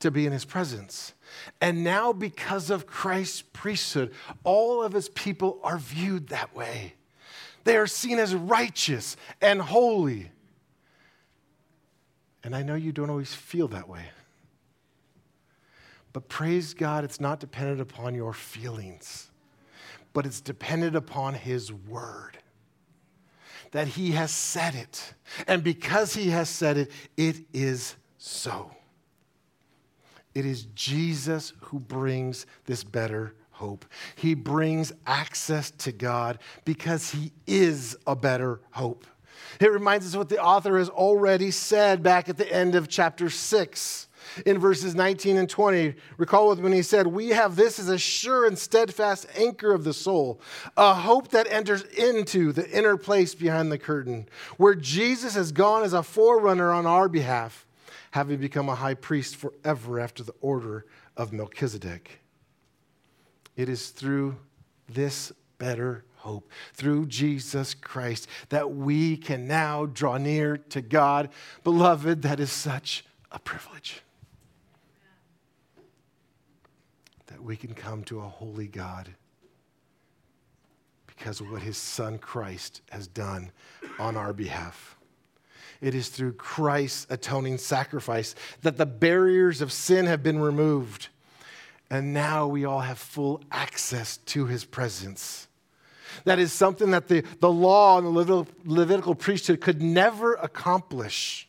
[0.00, 1.14] to be in his presence.
[1.60, 6.94] And now, because of Christ's priesthood, all of his people are viewed that way.
[7.64, 10.30] They are seen as righteous and holy.
[12.42, 14.06] And I know you don't always feel that way.
[16.12, 19.30] But praise God, it's not dependent upon your feelings,
[20.12, 22.38] but it's dependent upon His word.
[23.70, 25.14] That He has said it.
[25.46, 28.72] And because He has said it, it is so.
[30.34, 33.84] It is Jesus who brings this better hope.
[34.14, 39.06] He brings access to God because he is a better hope.
[39.60, 43.28] It reminds us what the author has already said back at the end of chapter
[43.28, 44.08] 6
[44.46, 45.94] in verses 19 and 20.
[46.18, 49.84] Recall with when he said, We have this as a sure and steadfast anchor of
[49.84, 50.40] the soul,
[50.76, 55.82] a hope that enters into the inner place behind the curtain, where Jesus has gone
[55.82, 57.66] as a forerunner on our behalf,
[58.10, 60.84] having become a high priest forever after the order
[61.16, 62.20] of Melchizedek.
[63.56, 64.36] It is through
[64.88, 71.30] this better hope, through Jesus Christ, that we can now draw near to God.
[71.64, 74.02] Beloved, that is such a privilege.
[77.26, 79.14] That we can come to a holy God
[81.06, 83.52] because of what his son Christ has done
[83.98, 84.96] on our behalf.
[85.80, 91.08] It is through Christ's atoning sacrifice that the barriers of sin have been removed
[91.90, 95.48] and now we all have full access to his presence.
[96.24, 101.48] That is something that the, the law and the Levitical priesthood could never accomplish.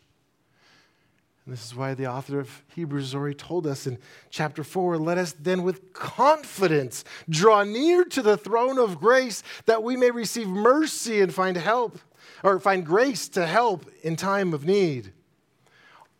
[1.45, 3.97] And this is why the author of Hebrews already told us in
[4.29, 9.83] chapter 4 let us then with confidence draw near to the throne of grace that
[9.83, 11.99] we may receive mercy and find help,
[12.43, 15.13] or find grace to help in time of need.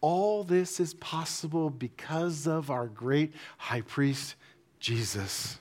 [0.02, 4.36] All this is possible because of our great high priest,
[4.80, 5.60] Jesus.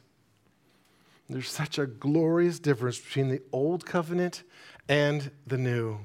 [1.29, 4.43] There's such a glorious difference between the old covenant
[4.89, 5.99] and the new.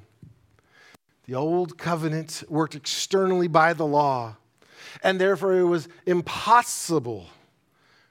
[1.26, 4.36] The old covenant worked externally by the law,
[5.02, 7.28] and therefore it was impossible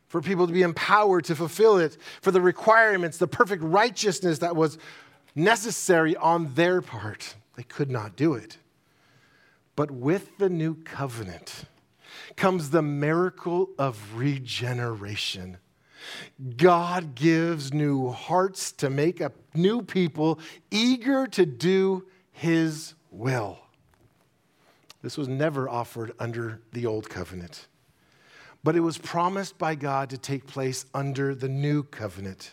[0.09, 4.57] for people to be empowered to fulfill it, for the requirements, the perfect righteousness that
[4.57, 4.78] was
[5.35, 7.35] necessary on their part.
[7.57, 8.59] They could not do it.
[9.76, 11.64] But with the new covenant
[12.37, 15.59] comes the miracle of regeneration.
[16.57, 20.39] God gives new hearts to make a new people
[20.70, 23.59] eager to do his will.
[25.03, 27.68] This was never offered under the old covenant,
[28.62, 32.53] but it was promised by God to take place under the new covenant.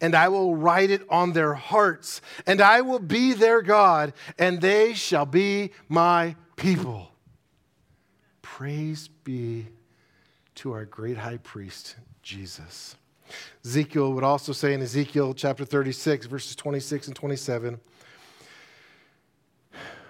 [0.00, 4.60] and I will write it on their hearts, and I will be their God, and
[4.60, 7.12] they shall be my people.
[8.42, 9.66] Praise be
[10.56, 12.96] to our great high priest, Jesus.
[13.64, 17.80] Ezekiel would also say in Ezekiel chapter 36, verses 26 and 27,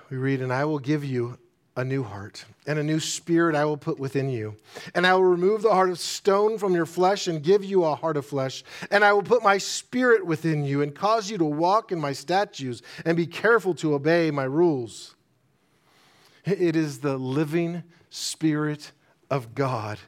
[0.09, 1.39] we read, And I will give you
[1.81, 4.55] a new heart, and a new spirit I will put within you.
[4.95, 7.95] And I will remove the heart of stone from your flesh and give you a
[7.95, 8.63] heart of flesh.
[8.91, 12.13] And I will put my spirit within you and cause you to walk in my
[12.13, 15.15] statutes and be careful to obey my rules.
[16.45, 18.93] It is the living spirit
[19.31, 19.99] of God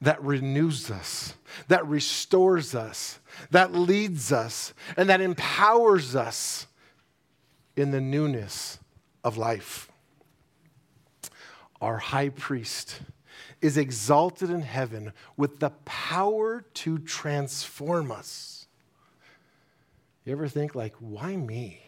[0.00, 1.34] that renews us,
[1.66, 3.18] that restores us,
[3.50, 6.68] that leads us, and that empowers us
[7.74, 8.78] in the newness
[9.24, 9.90] of life
[11.80, 13.00] our high priest
[13.60, 18.66] is exalted in heaven with the power to transform us.
[20.24, 21.82] You ever think, like, why me?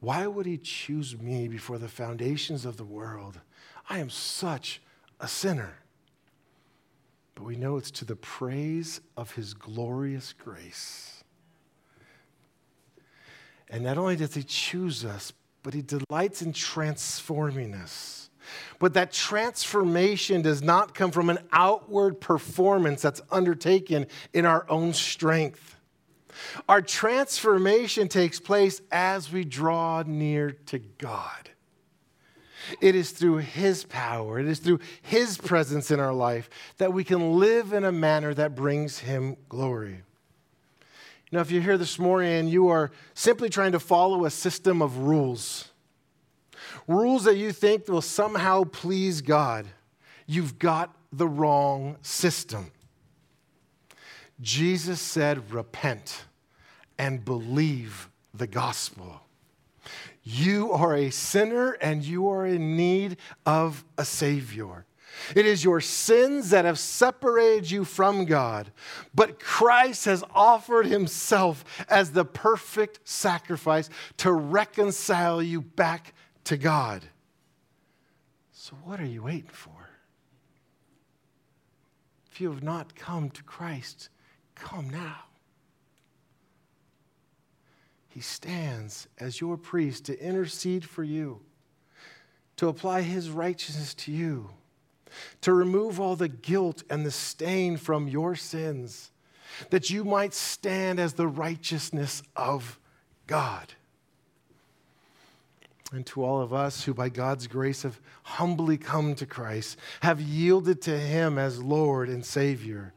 [0.00, 3.38] Why would he choose me before the foundations of the world?
[3.88, 4.80] I am such
[5.20, 5.74] a sinner.
[7.34, 11.22] But we know it's to the praise of his glorious grace.
[13.68, 15.32] And not only does he choose us,
[15.62, 18.30] but he delights in transforming us.
[18.78, 24.92] But that transformation does not come from an outward performance that's undertaken in our own
[24.92, 25.76] strength.
[26.68, 31.50] Our transformation takes place as we draw near to God.
[32.80, 36.48] It is through His power, it is through His presence in our life
[36.78, 40.02] that we can live in a manner that brings Him glory.
[41.32, 44.30] You know, if you're here this morning and you are simply trying to follow a
[44.30, 45.70] system of rules,
[46.86, 49.66] rules that you think will somehow please God,
[50.26, 52.70] you've got the wrong system.
[54.42, 56.26] Jesus said, Repent
[56.98, 59.22] and believe the gospel.
[60.22, 63.16] You are a sinner and you are in need
[63.46, 64.84] of a Savior.
[65.34, 68.72] It is your sins that have separated you from God,
[69.14, 77.04] but Christ has offered Himself as the perfect sacrifice to reconcile you back to God.
[78.52, 79.70] So, what are you waiting for?
[82.30, 84.08] If you have not come to Christ,
[84.54, 85.24] come now.
[88.08, 91.40] He stands as your priest to intercede for you,
[92.56, 94.50] to apply his righteousness to you,
[95.42, 99.10] to remove all the guilt and the stain from your sins,
[99.70, 102.78] that you might stand as the righteousness of
[103.26, 103.74] God.
[105.92, 110.20] And to all of us who, by God's grace, have humbly come to Christ, have
[110.20, 112.94] yielded to him as Lord and Savior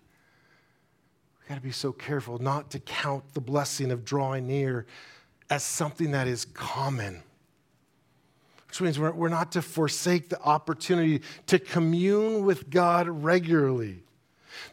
[1.46, 4.88] We've got to be so careful not to count the blessing of drawing near
[5.48, 7.22] as something that is common.
[8.76, 14.04] Which means we're, we're not to forsake the opportunity to commune with God regularly,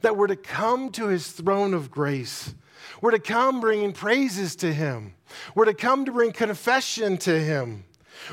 [0.00, 2.52] that we're to come to his throne of grace.
[3.00, 5.14] We're to come bringing praises to him.
[5.54, 7.84] We're to come to bring confession to him.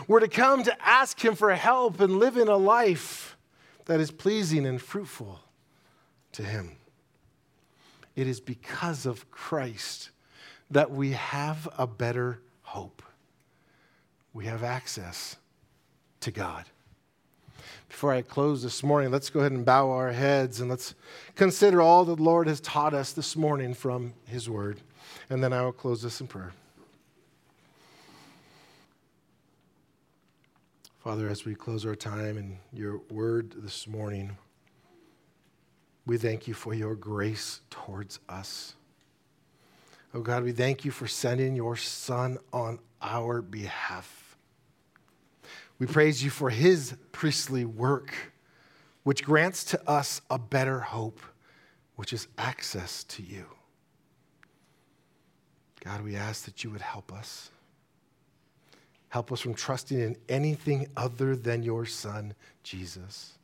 [0.07, 3.37] We're to come to ask him for help and live in a life
[3.85, 5.39] that is pleasing and fruitful
[6.31, 6.77] to him.
[8.15, 10.09] It is because of Christ
[10.71, 13.03] that we have a better hope.
[14.33, 15.35] We have access
[16.21, 16.65] to God.
[17.87, 20.93] Before I close this morning, let's go ahead and bow our heads and let's
[21.35, 24.79] consider all that the Lord has taught us this morning from His Word.
[25.29, 26.53] And then I will close this in prayer.
[30.99, 34.37] Father, as we close our time in your Word this morning,
[36.05, 38.75] we thank you for your grace towards us.
[40.13, 44.28] Oh God, we thank you for sending your Son on our behalf.
[45.79, 48.13] We praise you for his priestly work,
[49.03, 51.21] which grants to us a better hope,
[51.95, 53.45] which is access to you.
[55.83, 57.49] God, we ask that you would help us.
[59.07, 63.37] Help us from trusting in anything other than your Son, Jesus.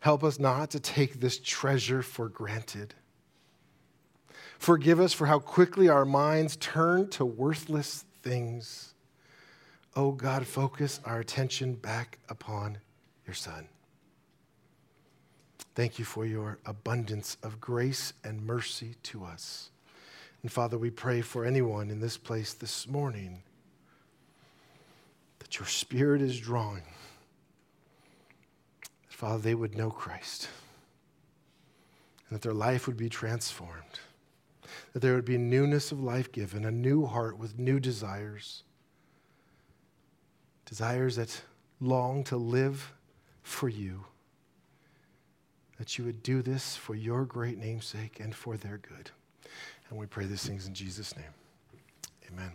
[0.00, 2.94] Help us not to take this treasure for granted.
[4.58, 8.91] Forgive us for how quickly our minds turn to worthless things.
[9.94, 12.78] Oh God, focus our attention back upon
[13.26, 13.68] your Son.
[15.74, 19.70] Thank you for your abundance of grace and mercy to us.
[20.42, 23.42] And Father, we pray for anyone in this place this morning
[25.38, 26.82] that your Spirit is drawing
[29.22, 30.48] Father, they would know Christ
[32.28, 34.00] and that their life would be transformed,
[34.92, 38.64] that there would be newness of life given, a new heart with new desires,
[40.72, 41.42] desires that
[41.80, 42.94] long to live
[43.42, 44.06] for you,
[45.76, 49.10] that you would do this for your great namesake and for their good.
[49.90, 51.34] And we pray these things in Jesus' name.
[52.32, 52.52] Amen.